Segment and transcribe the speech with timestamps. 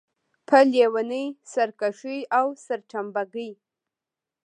[0.47, 3.51] په لېونۍ سرکښۍ او سرتمبه ګۍ.